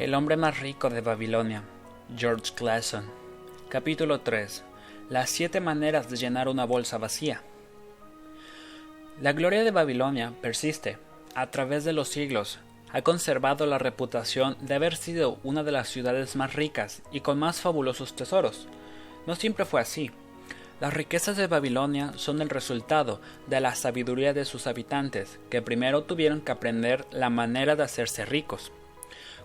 [0.00, 1.62] El hombre más rico de Babilonia,
[2.16, 3.04] George Clason.
[3.68, 4.64] Capítulo 3.
[5.10, 7.42] Las siete maneras de llenar una bolsa vacía.
[9.20, 10.96] La gloria de Babilonia persiste.
[11.34, 12.60] A través de los siglos,
[12.90, 17.38] ha conservado la reputación de haber sido una de las ciudades más ricas y con
[17.38, 18.68] más fabulosos tesoros.
[19.26, 20.10] No siempre fue así.
[20.80, 26.04] Las riquezas de Babilonia son el resultado de la sabiduría de sus habitantes, que primero
[26.04, 28.72] tuvieron que aprender la manera de hacerse ricos.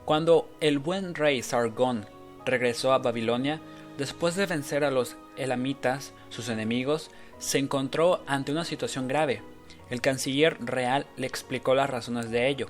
[0.05, 2.05] Cuando el buen rey Sargón
[2.45, 3.59] regresó a Babilonia,
[3.97, 7.09] después de vencer a los elamitas, sus enemigos,
[7.39, 9.41] se encontró ante una situación grave.
[9.89, 12.67] El canciller real le explicó las razones de ello.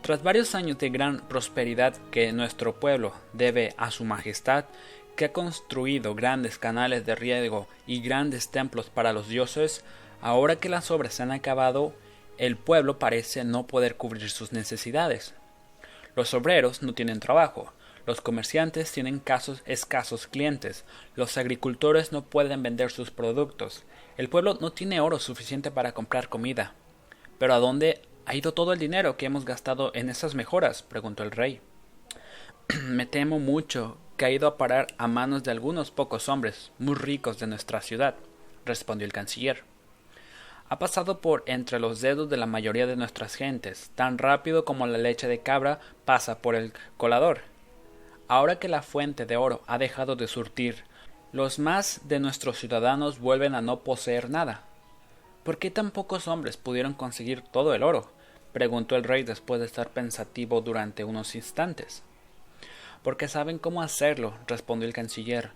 [0.00, 4.64] Tras varios años de gran prosperidad que nuestro pueblo debe a su majestad,
[5.16, 9.84] que ha construido grandes canales de riego y grandes templos para los dioses,
[10.22, 11.92] ahora que las obras se han acabado,
[12.38, 15.34] el pueblo parece no poder cubrir sus necesidades.
[16.14, 17.72] Los obreros no tienen trabajo,
[18.06, 23.84] los comerciantes tienen casos escasos clientes, los agricultores no pueden vender sus productos,
[24.18, 26.74] el pueblo no tiene oro suficiente para comprar comida.
[27.38, 30.82] ¿Pero a dónde ha ido todo el dinero que hemos gastado en esas mejoras?
[30.82, 31.60] preguntó el rey.
[32.82, 36.94] Me temo mucho que ha ido a parar a manos de algunos pocos hombres muy
[36.94, 38.16] ricos de nuestra ciudad,
[38.66, 39.71] respondió el canciller
[40.72, 44.86] ha pasado por entre los dedos de la mayoría de nuestras gentes, tan rápido como
[44.86, 47.42] la leche de cabra pasa por el colador.
[48.26, 50.84] Ahora que la fuente de oro ha dejado de surtir,
[51.30, 54.62] los más de nuestros ciudadanos vuelven a no poseer nada.
[55.44, 58.10] ¿Por qué tan pocos hombres pudieron conseguir todo el oro?
[58.54, 62.02] preguntó el rey después de estar pensativo durante unos instantes.
[63.02, 65.50] Porque saben cómo hacerlo, respondió el canciller.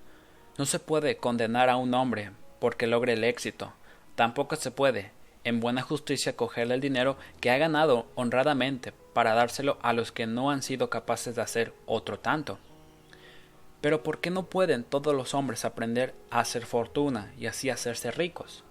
[0.58, 3.72] No se puede condenar a un hombre porque logre el éxito,
[4.16, 5.12] Tampoco se puede,
[5.44, 10.26] en buena justicia, cogerle el dinero que ha ganado honradamente para dárselo a los que
[10.26, 12.58] no han sido capaces de hacer otro tanto.
[13.80, 18.10] Pero ¿por qué no pueden todos los hombres aprender a hacer fortuna y así hacerse
[18.10, 18.64] ricos?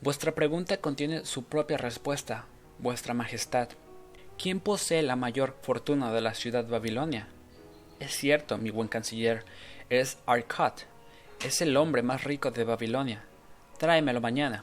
[0.00, 2.46] Vuestra pregunta contiene su propia respuesta,
[2.78, 3.68] Vuestra Majestad.
[4.36, 7.28] ¿Quién posee la mayor fortuna de la ciudad Babilonia?
[8.00, 9.44] Es cierto, mi buen canciller,
[9.90, 10.86] es Arcot,
[11.44, 13.22] es el hombre más rico de Babilonia,
[13.78, 14.62] Tráemelo mañana.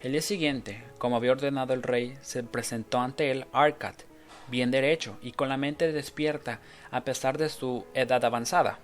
[0.00, 4.02] El día siguiente, como había ordenado el rey, se presentó ante él Arcat,
[4.48, 6.58] bien derecho y con la mente despierta
[6.90, 8.80] a pesar de su edad avanzada.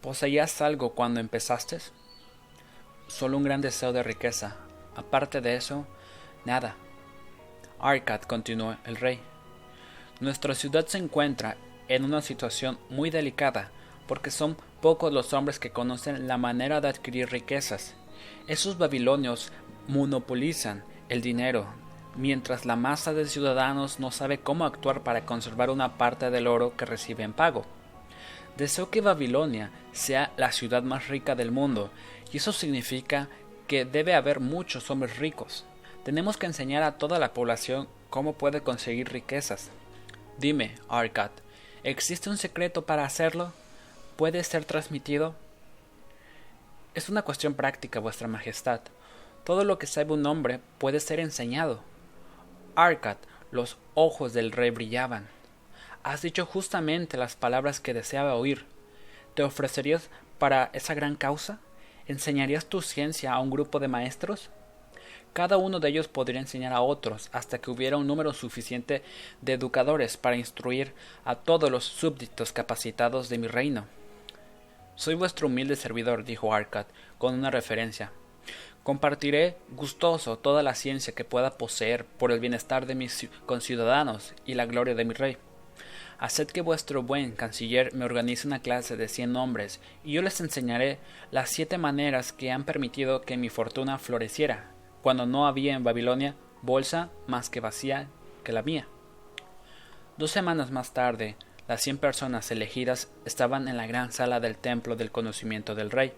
[0.00, 1.78] ¿Poseías algo cuando empezaste?
[3.08, 4.56] Solo un gran deseo de riqueza.
[4.96, 5.86] Aparte de eso,
[6.46, 6.76] nada.
[7.78, 9.20] Arcat, continuó el rey.
[10.20, 11.58] Nuestra ciudad se encuentra
[11.88, 13.70] en una situación muy delicada
[14.06, 17.94] porque son pocos los hombres que conocen la manera de adquirir riquezas.
[18.46, 19.52] Esos babilonios
[19.86, 21.66] monopolizan el dinero,
[22.16, 26.76] mientras la masa de ciudadanos no sabe cómo actuar para conservar una parte del oro
[26.76, 27.64] que recibe en pago.
[28.56, 31.90] Deseo que Babilonia sea la ciudad más rica del mundo,
[32.32, 33.28] y eso significa
[33.66, 35.64] que debe haber muchos hombres ricos.
[36.04, 39.70] Tenemos que enseñar a toda la población cómo puede conseguir riquezas.
[40.38, 41.30] Dime, Arcad,
[41.84, 43.52] ¿existe un secreto para hacerlo?
[44.18, 45.36] Puede ser transmitido?
[46.96, 48.80] Es una cuestión práctica, vuestra majestad.
[49.44, 51.84] Todo lo que sabe un hombre puede ser enseñado.
[52.74, 53.18] Arcad,
[53.52, 55.28] los ojos del rey brillaban.
[56.02, 58.66] Has dicho justamente las palabras que deseaba oír.
[59.34, 61.60] ¿Te ofrecerías para esa gran causa?
[62.08, 64.50] ¿Enseñarías tu ciencia a un grupo de maestros?
[65.32, 69.04] Cada uno de ellos podría enseñar a otros hasta que hubiera un número suficiente
[69.42, 70.92] de educadores para instruir
[71.24, 73.86] a todos los súbditos capacitados de mi reino.
[74.98, 76.86] Soy vuestro humilde servidor, dijo Arcad,
[77.18, 78.10] con una referencia.
[78.82, 84.54] Compartiré gustoso toda la ciencia que pueda poseer por el bienestar de mis conciudadanos y
[84.54, 85.36] la gloria de mi rey.
[86.18, 90.40] Haced que vuestro buen canciller me organice una clase de cien hombres, y yo les
[90.40, 90.98] enseñaré
[91.30, 96.34] las siete maneras que han permitido que mi fortuna floreciera, cuando no había en Babilonia
[96.60, 98.08] bolsa más que vacía
[98.42, 98.88] que la mía.
[100.16, 101.36] Dos semanas más tarde,
[101.68, 106.14] las cien personas elegidas estaban en la gran sala del templo del conocimiento del rey.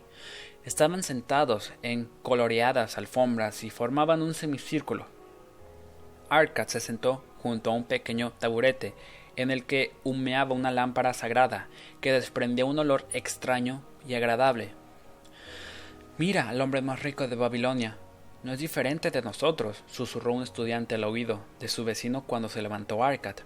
[0.65, 5.07] Estaban sentados en coloreadas alfombras y formaban un semicírculo.
[6.29, 8.95] Arcad se sentó junto a un pequeño taburete
[9.35, 11.67] en el que humeaba una lámpara sagrada
[12.01, 14.71] que desprendía un olor extraño y agradable.
[16.17, 17.97] Mira al hombre más rico de Babilonia.
[18.45, 22.63] No es diferente de nosotros, susurró un estudiante al oído de su vecino cuando se
[22.63, 23.37] levantó Arcad.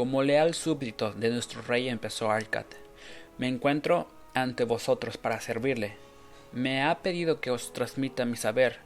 [0.00, 2.64] Como leal súbdito de nuestro rey empezó Arcad,
[3.36, 5.94] me encuentro ante vosotros para servirle.
[6.54, 8.78] Me ha pedido que os transmita mi saber.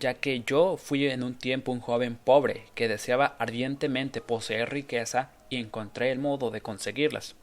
[0.00, 5.30] ya que yo fui en un tiempo un joven pobre que deseaba ardientemente poseer riqueza
[5.48, 7.36] y encontré el modo de conseguirlas.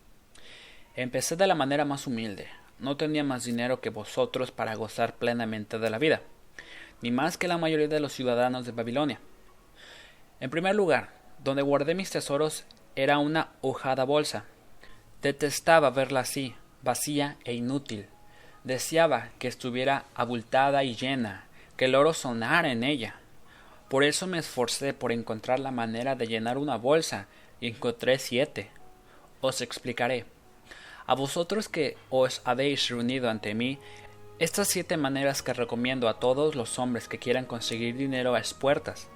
[0.93, 2.49] Empecé de la manera más humilde,
[2.79, 6.21] no tenía más dinero que vosotros para gozar plenamente de la vida,
[7.01, 9.21] ni más que la mayoría de los ciudadanos de Babilonia.
[10.41, 14.45] En primer lugar, donde guardé mis tesoros era una hojada bolsa.
[15.21, 18.07] Detestaba verla así, vacía e inútil.
[18.63, 21.45] Deseaba que estuviera abultada y llena,
[21.77, 23.15] que el oro sonara en ella.
[23.89, 27.27] Por eso me esforcé por encontrar la manera de llenar una bolsa
[27.59, 28.69] y encontré siete.
[29.41, 30.25] Os explicaré.
[31.05, 33.79] A vosotros que os habéis reunido ante mí,
[34.37, 39.07] estas siete maneras que recomiendo a todos los hombres que quieran conseguir dinero a expuertas.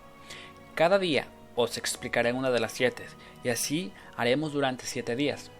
[0.75, 3.05] Cada día os explicaré una de las siete,
[3.44, 5.51] y así haremos durante siete días.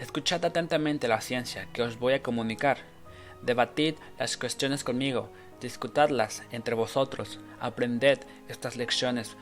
[0.00, 2.78] Escuchad atentamente la ciencia que os voy a comunicar.
[3.42, 5.30] Debatid las cuestiones conmigo,
[5.60, 9.36] discutadlas entre vosotros, aprended estas lecciones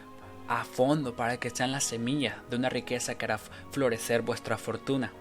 [0.48, 3.38] a fondo para que sean la semilla de una riqueza que hará
[3.70, 5.12] florecer vuestra fortuna.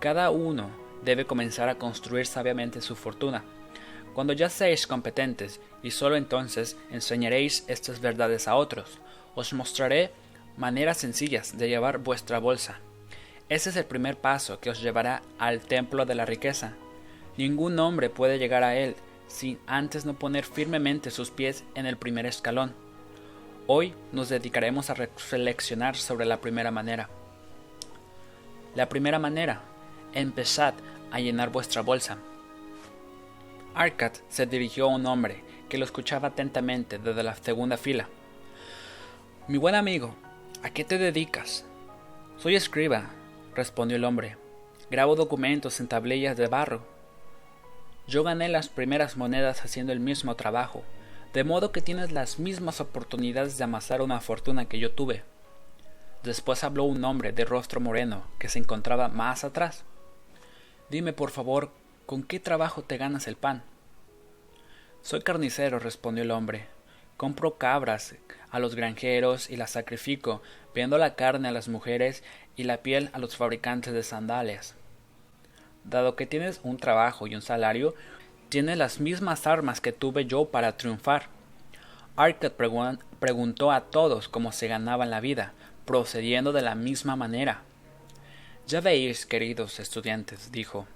[0.00, 0.70] Cada uno
[1.04, 3.44] debe comenzar a construir sabiamente su fortuna.
[4.12, 8.98] Cuando ya seáis competentes, y sólo entonces enseñaréis estas verdades a otros,
[9.34, 10.12] os mostraré
[10.56, 12.78] maneras sencillas de llevar vuestra bolsa.
[13.48, 16.74] Ese es el primer paso que os llevará al templo de la riqueza.
[17.36, 18.94] Ningún hombre puede llegar a él
[19.26, 22.74] sin antes no poner firmemente sus pies en el primer escalón.
[23.66, 27.08] Hoy nos dedicaremos a reflexionar sobre la primera manera.
[28.74, 29.62] La primera manera,
[30.12, 30.74] empezad
[31.10, 32.18] a llenar vuestra bolsa.
[33.74, 38.08] Arcad se dirigió a un hombre que lo escuchaba atentamente desde la segunda fila.
[39.50, 40.14] Mi buen amigo,
[40.62, 41.64] ¿a qué te dedicas?
[42.38, 43.10] Soy escriba,
[43.56, 44.36] respondió el hombre.
[44.92, 46.86] Grabo documentos en tablillas de barro
[48.06, 50.84] yo gané las primeras monedas haciendo el mismo trabajo,
[51.32, 55.24] de modo que tienes las mismas oportunidades de amasar una fortuna que yo tuve.
[56.22, 59.82] Después habló un hombre de rostro moreno que se encontraba más atrás.
[60.90, 61.72] Dime, por favor,
[62.06, 63.64] ¿con qué trabajo te ganas el pan?
[65.02, 66.66] Soy carnicero, respondió el hombre.
[67.20, 68.14] Compro cabras
[68.50, 70.40] a los granjeros y las sacrifico,
[70.74, 72.24] vendo la carne a las mujeres
[72.56, 74.74] y la piel a los fabricantes de sandalias.
[75.84, 77.94] Dado que tienes un trabajo y un salario,
[78.48, 81.26] tienes las mismas armas que tuve yo para triunfar.
[82.16, 85.52] Arcad preguntó a todos cómo se ganaban la vida,
[85.84, 87.64] procediendo de la misma manera.
[88.66, 90.86] Ya veis, queridos estudiantes, dijo,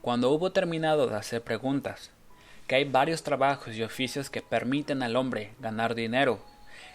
[0.00, 2.10] cuando hubo terminado de hacer preguntas,
[2.66, 6.40] que hay varios trabajos y oficios que permiten al hombre ganar dinero.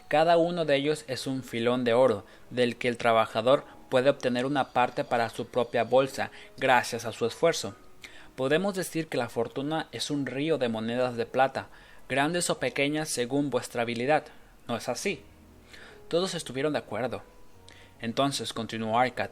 [0.08, 4.46] Cada uno de ellos es un filón de oro, del que el trabajador puede obtener
[4.46, 7.76] una parte para su propia bolsa gracias a su esfuerzo.
[8.36, 11.68] Podemos decir que la fortuna es un río de monedas de plata,
[12.08, 14.24] grandes o pequeñas según vuestra habilidad.
[14.68, 15.24] ¿No es así?
[16.08, 17.22] Todos estuvieron de acuerdo.
[18.02, 19.32] Entonces continuó Arcad.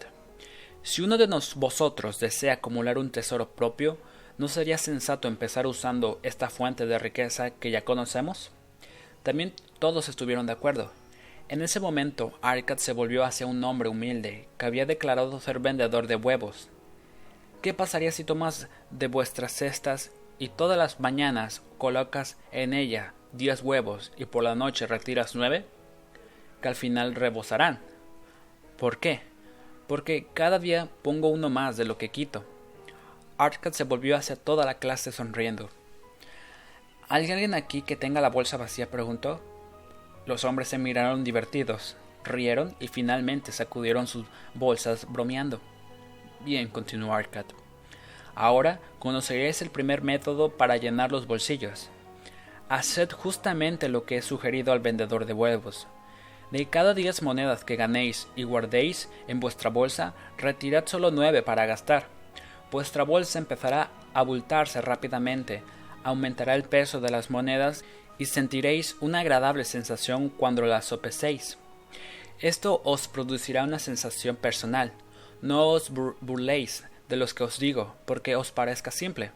[0.84, 3.98] Si uno de vosotros desea acumular un tesoro propio,
[4.38, 8.52] ¿no sería sensato empezar usando esta fuente de riqueza que ya conocemos?
[9.24, 10.92] También todos estuvieron de acuerdo.
[11.50, 16.08] En ese momento, Arcad se volvió hacia un hombre humilde que había declarado ser vendedor
[16.08, 16.70] de huevos.
[17.62, 23.62] ¿Qué pasaría si tomas de vuestras cestas y todas las mañanas colocas en ella diez
[23.64, 25.66] huevos y por la noche retiras nueve?
[26.62, 27.80] Que al final rebosarán.
[28.78, 29.22] ¿Por qué?
[29.88, 32.46] Porque cada día pongo uno más de lo que quito.
[33.40, 35.70] Arcad se volvió hacia toda la clase sonriendo.
[37.08, 38.90] ¿Hay alguien aquí que tenga la bolsa vacía?
[38.90, 39.40] preguntó.
[40.26, 44.26] Los hombres se miraron divertidos, rieron y finalmente sacudieron sus
[44.56, 45.62] bolsas bromeando.
[46.44, 47.46] Bien, continuó Arcad.
[48.34, 51.90] Ahora conoceréis el primer método para llenar los bolsillos.
[52.70, 55.88] Haced justamente lo que he sugerido al vendedor de huevos.
[56.50, 61.68] De cada diez monedas que ganéis y guardéis en vuestra bolsa, retirad solo nueve para
[61.68, 62.17] gastar.
[62.72, 65.64] Vuestra bolsa empezará a abultarse rápidamente,
[66.04, 67.86] aumentará el peso de las monedas
[68.18, 71.58] y sentiréis una agradable sensación cuando las sopeséis.
[72.40, 74.92] Esto os producirá una sensación personal.
[75.42, 79.32] No os burléis de los que os digo, porque os parezca simple.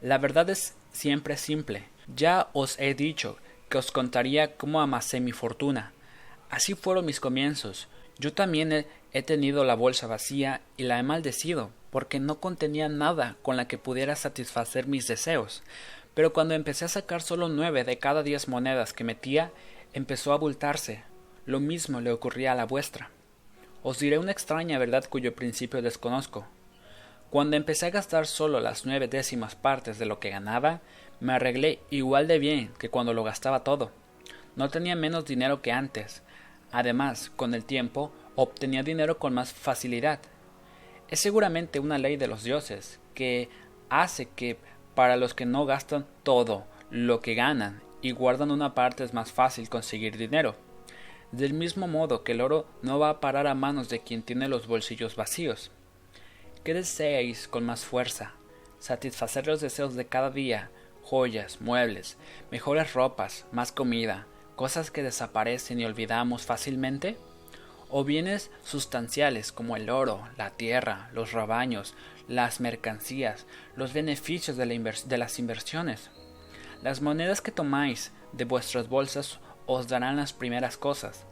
[0.00, 1.84] La verdad es siempre simple.
[2.14, 3.36] Ya os he dicho
[3.68, 5.92] que os contaría cómo amasé mi fortuna.
[6.48, 7.88] Así fueron mis comienzos.
[8.18, 12.88] Yo también he, he tenido la bolsa vacía y la he maldecido, porque no contenía
[12.88, 15.62] nada con la que pudiera satisfacer mis deseos
[16.14, 19.52] pero cuando empecé a sacar solo nueve de cada diez monedas que metía,
[19.92, 21.04] empezó a abultarse.
[21.46, 23.10] Lo mismo le ocurría a la vuestra.
[23.82, 26.46] Os diré una extraña verdad cuyo principio desconozco.
[27.30, 30.80] Cuando empecé a gastar solo las nueve décimas partes de lo que ganaba,
[31.20, 33.92] me arreglé igual de bien que cuando lo gastaba todo.
[34.56, 36.22] No tenía menos dinero que antes.
[36.72, 40.18] Además, con el tiempo, obtenía dinero con más facilidad.
[41.10, 43.48] Es seguramente una ley de los dioses que
[43.88, 44.58] hace que
[44.94, 49.32] para los que no gastan todo lo que ganan y guardan una parte es más
[49.32, 50.54] fácil conseguir dinero.
[51.32, 54.48] Del mismo modo que el oro no va a parar a manos de quien tiene
[54.48, 55.72] los bolsillos vacíos.
[56.62, 58.34] ¿Qué deseáis con más fuerza?
[58.78, 60.70] Satisfacer los deseos de cada día,
[61.02, 62.18] joyas, muebles,
[62.52, 67.16] mejores ropas, más comida, cosas que desaparecen y olvidamos fácilmente?
[67.92, 71.94] ¿O bienes sustanciales como el oro, la tierra, los rebaños,
[72.28, 76.08] las mercancías, los beneficios de, las inversiones?
[76.84, 81.24] Las monedas que tomáis de vuestras bolsas os darán las primeras cosas,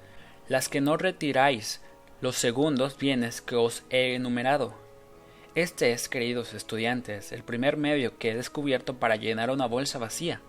[0.48, 1.80] las que no retiráis
[2.20, 4.74] los segundos bienes que os he enumerado.
[5.54, 10.40] Este es, queridos estudiantes, el primer medio que he descubierto para llenar una bolsa vacía.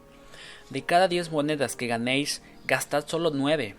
[0.72, 3.76] De cada diez monedas que ganéis, gastad solo nueve.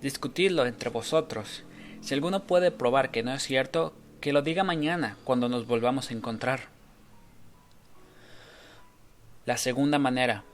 [0.00, 1.64] Discutidlo entre vosotros.
[2.06, 6.08] Si alguno puede probar que no es cierto, que lo diga mañana, cuando nos volvamos
[6.08, 6.68] a encontrar.
[9.44, 10.44] La segunda manera,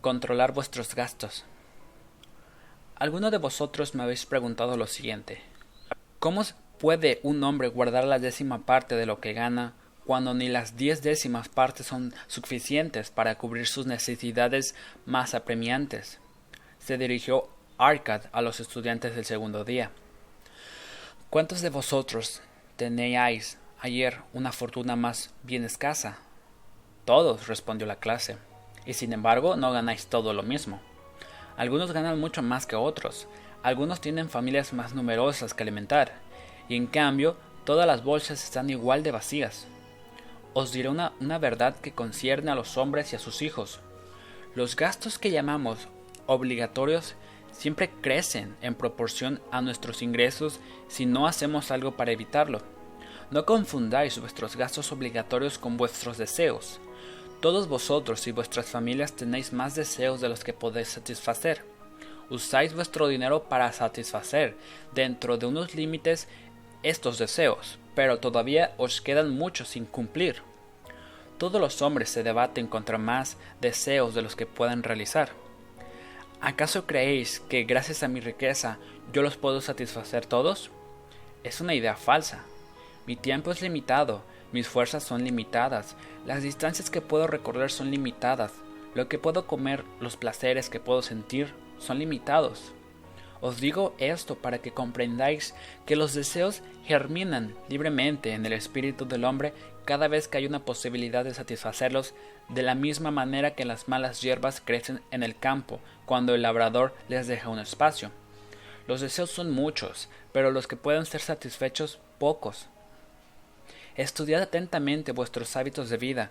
[0.00, 1.44] controlar vuestros gastos.
[2.96, 5.40] Alguno de vosotros me habéis preguntado lo siguiente.
[6.18, 6.42] ¿Cómo
[6.80, 9.74] puede un hombre guardar la décima parte de lo que gana
[10.04, 14.74] cuando ni las diez décimas partes son suficientes para cubrir sus necesidades
[15.06, 16.18] más apremiantes?
[16.80, 19.92] Se dirigió Arcad a los estudiantes del segundo día.
[21.30, 22.40] ¿Cuántos de vosotros
[22.76, 26.16] teníais ayer una fortuna más bien escasa?
[27.04, 28.38] Todos, respondió la clase,
[28.86, 30.80] y sin embargo no ganáis todo lo mismo.
[31.58, 33.28] Algunos ganan mucho más que otros,
[33.62, 36.14] algunos tienen familias más numerosas que alimentar,
[36.66, 39.66] y en cambio todas las bolsas están igual de vacías.
[40.54, 43.80] Os diré una, una verdad que concierne a los hombres y a sus hijos.
[44.54, 45.88] Los gastos que llamamos
[46.24, 47.16] obligatorios
[47.58, 52.60] siempre crecen en proporción a nuestros ingresos si no hacemos algo para evitarlo.
[53.32, 56.78] No confundáis vuestros gastos obligatorios con vuestros deseos.
[57.40, 61.64] Todos vosotros y vuestras familias tenéis más deseos de los que podéis satisfacer.
[62.30, 64.56] Usáis vuestro dinero para satisfacer,
[64.94, 66.28] dentro de unos límites,
[66.84, 70.42] estos deseos, pero todavía os quedan muchos sin cumplir.
[71.38, 75.47] Todos los hombres se debaten contra más deseos de los que puedan realizar.
[76.40, 78.78] ¿Acaso creéis que gracias a mi riqueza
[79.12, 80.70] yo los puedo satisfacer todos?
[81.44, 82.44] Es una idea falsa.
[83.06, 88.52] Mi tiempo es limitado mis fuerzas son limitadas, las distancias que puedo recorrer son limitadas,
[88.94, 92.72] lo que puedo comer, los placeres que puedo sentir son limitados.
[93.40, 95.54] Os digo esto para que comprendáis
[95.84, 99.52] que los deseos germinan libremente en el espíritu del hombre
[99.84, 102.14] cada vez que hay una posibilidad de satisfacerlos,
[102.48, 105.78] de la misma manera que las malas hierbas crecen en el campo
[106.08, 108.10] cuando el labrador les deja un espacio.
[108.86, 112.66] Los deseos son muchos, pero los que pueden ser satisfechos pocos.
[113.94, 116.30] Estudiad atentamente vuestros hábitos de vida.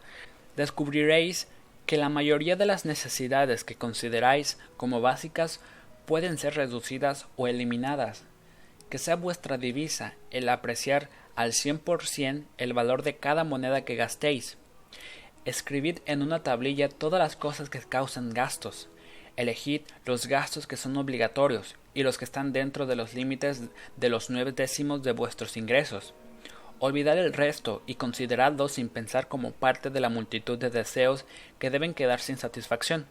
[0.55, 1.47] Descubriréis
[1.85, 5.59] que la mayoría de las necesidades que consideráis como básicas
[6.07, 8.23] pueden ser reducidas o eliminadas.
[8.89, 13.85] Que sea vuestra divisa el apreciar al cien por cien el valor de cada moneda
[13.85, 14.57] que gastéis.
[15.45, 18.89] Escribid en una tablilla todas las cosas que causan gastos.
[19.37, 23.61] Elegid los gastos que son obligatorios y los que están dentro de los límites
[23.95, 26.15] de los nueve décimos de vuestros ingresos.
[26.79, 31.25] Olvidar el resto y consideradlo sin pensar como parte de la multitud de deseos
[31.59, 33.05] que deben quedar sin satisfacción.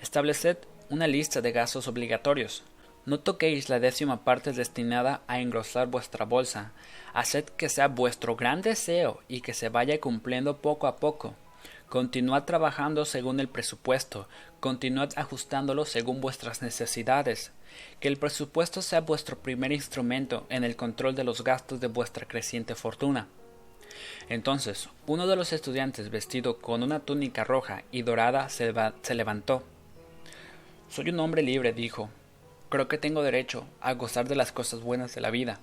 [0.00, 0.58] Estableced
[0.90, 2.62] una lista de gastos obligatorios.
[3.06, 6.72] No toquéis la décima parte destinada a engrosar vuestra bolsa.
[7.14, 11.34] Haced que sea vuestro gran deseo y que se vaya cumpliendo poco a poco.
[11.88, 14.28] Continuad trabajando según el presupuesto,
[14.60, 17.50] continuad ajustándolo según vuestras necesidades.
[17.98, 22.26] Que el presupuesto sea vuestro primer instrumento en el control de los gastos de vuestra
[22.26, 23.28] creciente fortuna.
[24.28, 29.62] Entonces, uno de los estudiantes vestido con una túnica roja y dorada se, se levantó.
[30.90, 32.10] Soy un hombre libre, dijo.
[32.68, 35.58] Creo que tengo derecho a gozar de las cosas buenas de la vida.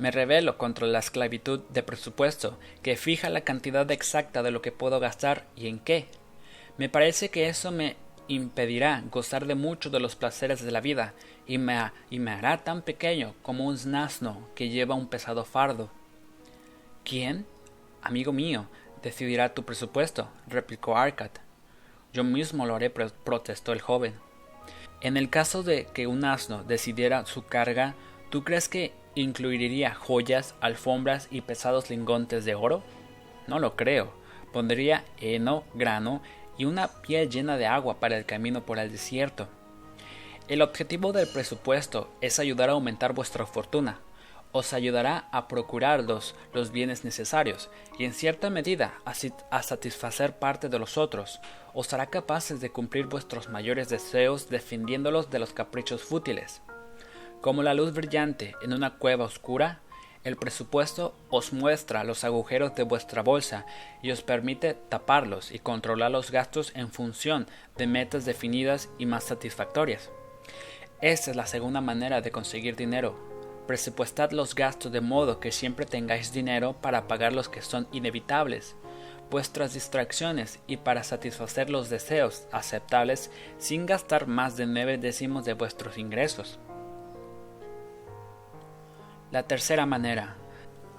[0.00, 4.72] Me rebelo contra la esclavitud de presupuesto que fija la cantidad exacta de lo que
[4.72, 6.06] puedo gastar y en qué.
[6.78, 11.12] Me parece que eso me impedirá gozar de muchos de los placeres de la vida
[11.46, 15.90] y me, y me hará tan pequeño como un asno que lleva un pesado fardo.
[17.04, 17.44] ¿Quién?
[18.00, 18.68] Amigo mío,
[19.02, 21.32] decidirá tu presupuesto, replicó Arcad.
[22.14, 24.14] Yo mismo lo haré, protestó el joven.
[25.02, 27.96] En el caso de que un asno decidiera su carga,
[28.30, 32.82] ¿tú crees que ¿Incluiría joyas, alfombras y pesados lingotes de oro?
[33.48, 34.14] No lo creo.
[34.50, 36.22] Pondría heno, grano
[36.56, 39.46] y una piel llena de agua para el camino por el desierto.
[40.48, 44.00] El objetivo del presupuesto es ayudar a aumentar vuestra fortuna.
[44.52, 50.78] Os ayudará a procurarlos los bienes necesarios y en cierta medida a, satisfacer parte de
[50.78, 51.40] los otros.
[51.74, 56.62] Os hará capaces de cumplir vuestros mayores deseos defendiéndolos de los caprichos fútiles.
[57.40, 59.80] Como la luz brillante en una cueva oscura,
[60.24, 63.64] el presupuesto os muestra los agujeros de vuestra bolsa
[64.02, 67.46] y os permite taparlos y controlar los gastos en función
[67.78, 70.10] de metas definidas y más satisfactorias.
[71.00, 73.18] Esta es la segunda manera de conseguir dinero.
[73.66, 78.76] Presupuestad los gastos de modo que siempre tengáis dinero para pagar los que son inevitables,
[79.30, 85.54] vuestras distracciones y para satisfacer los deseos aceptables sin gastar más de nueve décimos de
[85.54, 86.58] vuestros ingresos.
[89.32, 90.34] La tercera manera.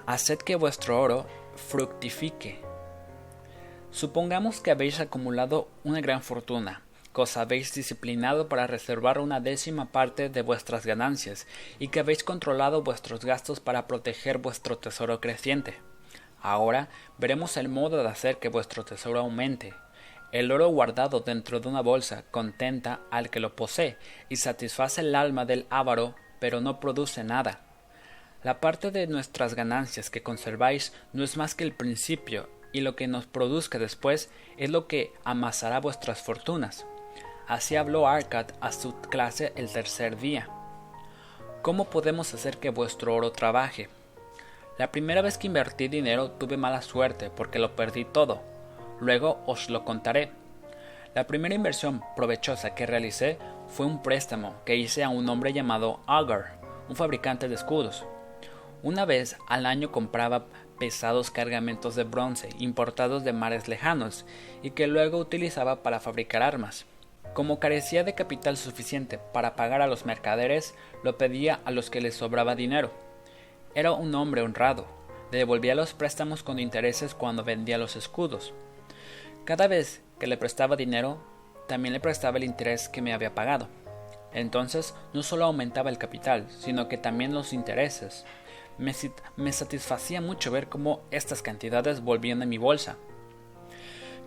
[0.06, 2.62] Haced que vuestro oro fructifique.
[3.90, 6.80] Supongamos que habéis acumulado una gran fortuna,
[7.14, 11.46] que os habéis disciplinado para reservar una décima parte de vuestras ganancias
[11.78, 15.74] y que habéis controlado vuestros gastos para proteger vuestro tesoro creciente.
[16.40, 19.74] Ahora veremos el modo de hacer que vuestro tesoro aumente.
[20.32, 23.98] El oro guardado dentro de una bolsa contenta al que lo posee
[24.30, 27.71] y satisface el alma del avaro, pero no produce nada.
[28.42, 32.96] La parte de nuestras ganancias que conserváis no es más que el principio, y lo
[32.96, 36.84] que nos produzca después es lo que amasará vuestras fortunas.
[37.46, 40.48] Así habló Arcad a su clase el tercer día.
[41.62, 43.88] ¿Cómo podemos hacer que vuestro oro trabaje?
[44.76, 48.42] La primera vez que invertí dinero tuve mala suerte porque lo perdí todo.
[48.98, 50.32] Luego os lo contaré.
[51.14, 56.00] La primera inversión provechosa que realicé fue un préstamo que hice a un hombre llamado
[56.08, 56.56] Agar,
[56.88, 58.04] un fabricante de escudos.
[58.82, 60.46] Una vez al año compraba
[60.80, 64.24] pesados cargamentos de bronce importados de mares lejanos
[64.60, 66.84] y que luego utilizaba para fabricar armas.
[67.32, 72.00] Como carecía de capital suficiente para pagar a los mercaderes, lo pedía a los que
[72.00, 72.90] les sobraba dinero.
[73.76, 74.86] Era un hombre honrado,
[75.30, 78.52] devolvía los préstamos con intereses cuando vendía los escudos.
[79.44, 81.22] Cada vez que le prestaba dinero,
[81.68, 83.68] también le prestaba el interés que me había pagado.
[84.34, 88.24] Entonces no solo aumentaba el capital, sino que también los intereses
[88.78, 92.96] me, satisfacía mucho ver cómo estas cantidades volvían a mi bolsa.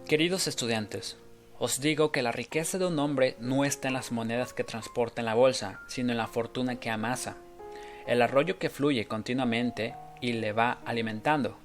[0.08, 1.18] Queridos estudiantes,
[1.58, 5.22] os digo que la riqueza de un hombre no está en las monedas que transporta
[5.22, 7.38] en la bolsa, sino en la fortuna que amasa.
[8.06, 11.58] El arroyo que fluye continuamente y le va alimentando.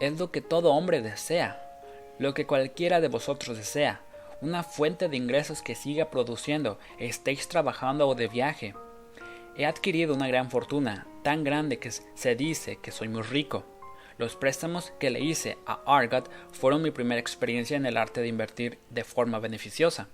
[0.00, 1.80] Es lo que todo hombre desea,
[2.18, 4.00] lo que cualquiera de vosotros desea,
[4.40, 8.74] una fuente de ingresos que siga produciendo, estéis trabajando o de viaje.
[9.54, 13.64] He adquirido una gran fortuna, tan grande que se dice que soy muy rico.
[14.16, 18.28] Los préstamos que le hice a Argot fueron mi primera experiencia en el arte de
[18.28, 20.08] invertir de forma beneficiosa.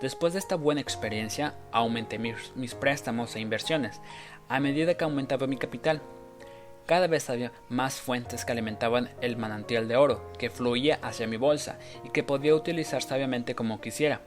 [0.00, 4.00] Después de esta buena experiencia, aumenté mis, préstamos e inversiones
[4.48, 6.00] a medida que aumentaba mi capital.
[6.86, 11.36] Cada vez había más fuentes que alimentaban el manantial de oro que fluía hacia mi
[11.36, 14.22] bolsa y que podía utilizar sabiamente como quisiera.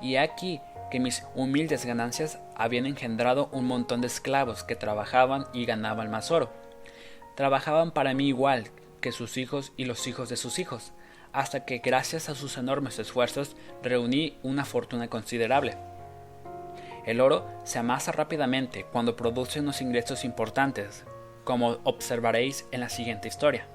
[0.00, 0.60] Y aquí
[0.94, 6.30] que mis humildes ganancias habían engendrado un montón de esclavos que trabajaban y ganaban más
[6.30, 6.52] oro.
[7.34, 8.68] Trabajaban para mí igual
[9.00, 10.92] que sus hijos y los hijos de sus hijos,
[11.32, 15.76] hasta que gracias a sus enormes esfuerzos reuní una fortuna considerable.
[17.04, 21.04] El oro se amasa rápidamente cuando produce unos ingresos importantes,
[21.42, 23.66] como observaréis en la siguiente historia.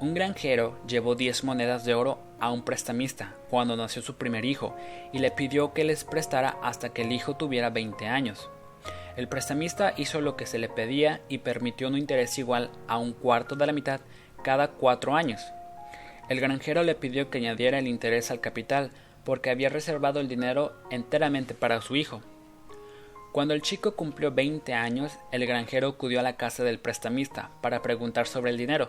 [0.00, 4.74] Un granjero llevó diez monedas de oro a un prestamista cuando nació su primer hijo
[5.12, 8.48] y le pidió que les prestara hasta que el hijo tuviera 20 años.
[9.18, 13.12] El prestamista hizo lo que se le pedía y permitió un interés igual a un
[13.12, 14.00] cuarto de la mitad
[14.42, 15.42] cada cuatro años.
[16.30, 18.92] El granjero le pidió que añadiera el interés al capital
[19.26, 22.22] porque había reservado el dinero enteramente para su hijo.
[23.32, 27.82] Cuando el chico cumplió 20 años, el granjero acudió a la casa del prestamista para
[27.82, 28.88] preguntar sobre el dinero.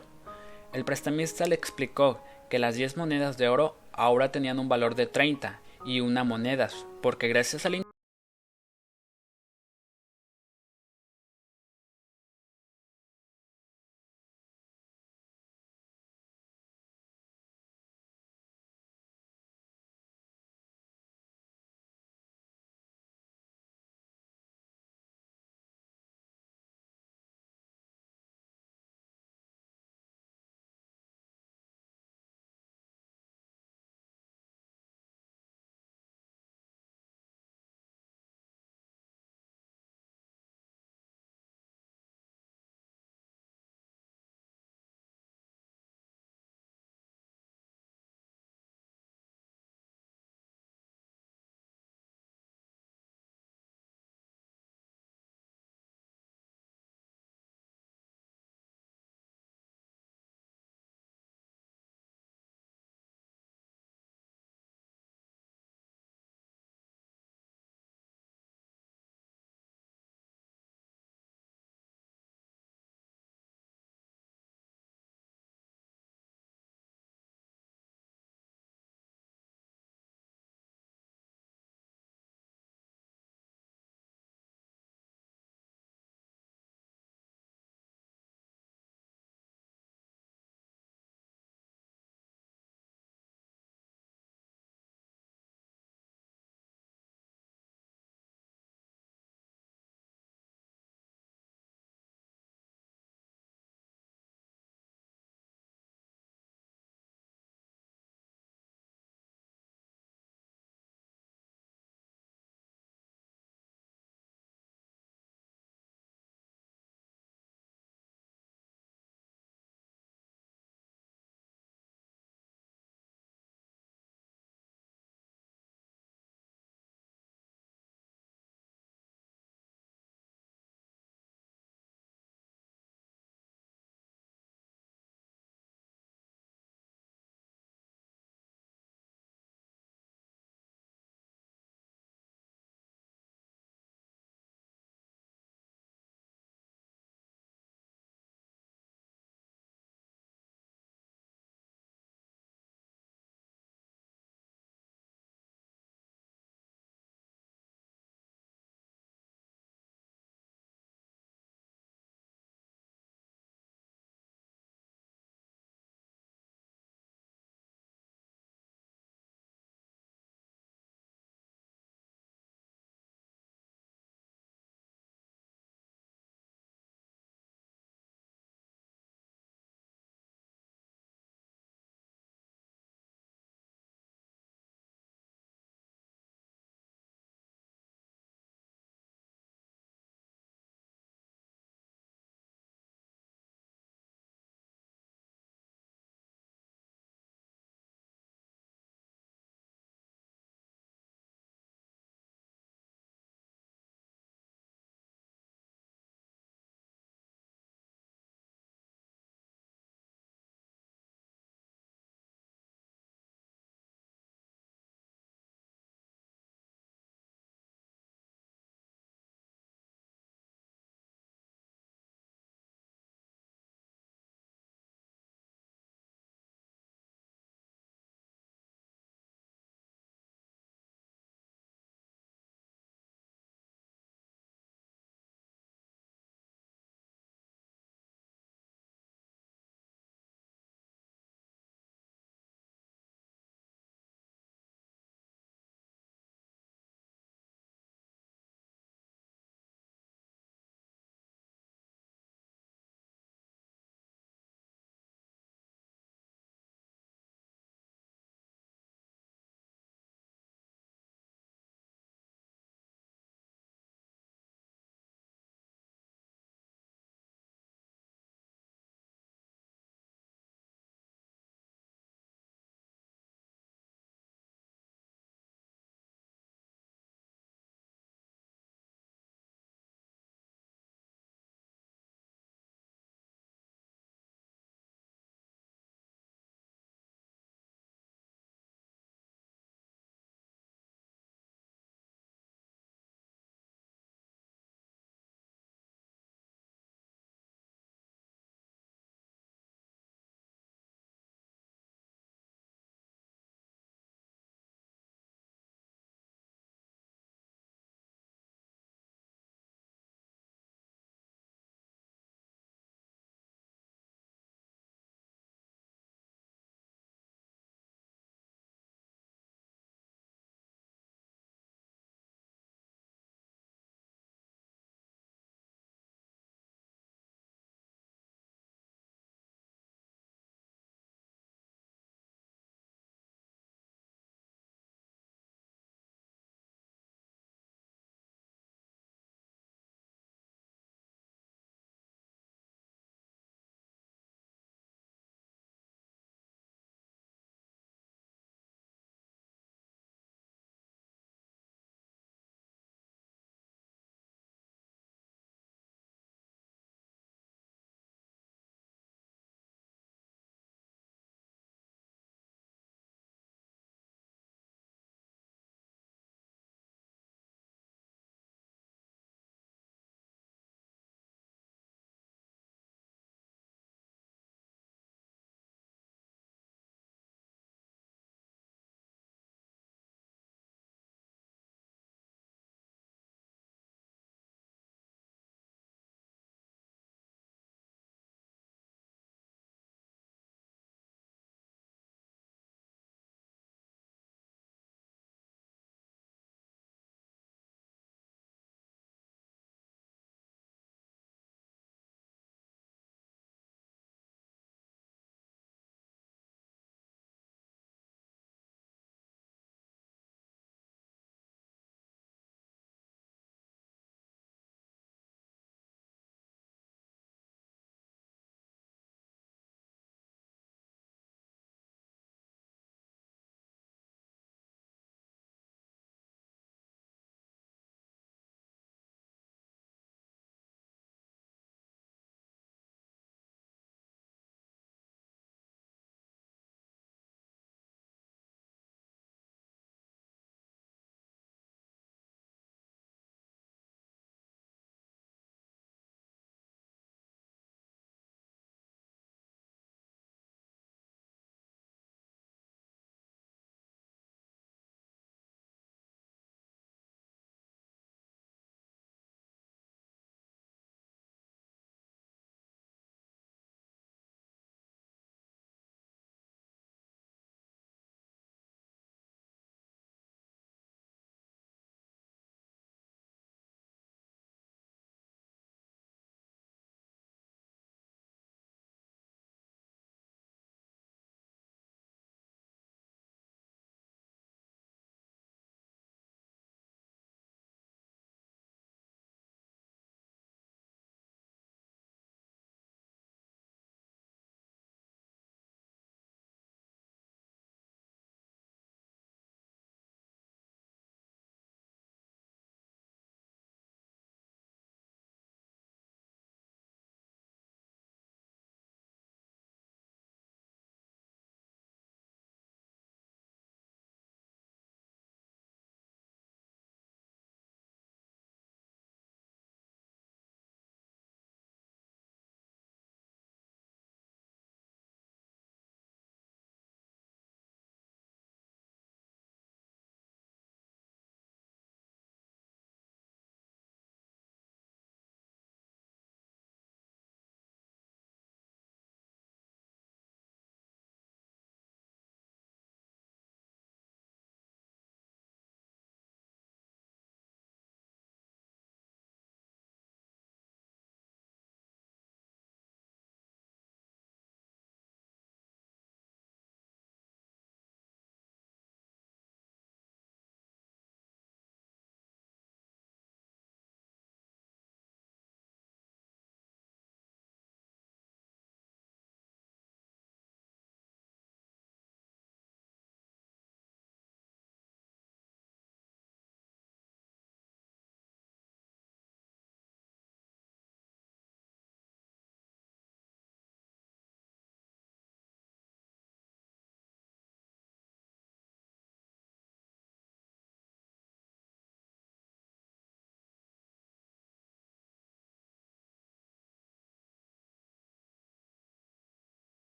[0.74, 5.06] El prestamista le explicó que las 10 monedas de oro ahora tenían un valor de
[5.06, 6.70] 30 y una moneda,
[7.02, 7.76] porque gracias al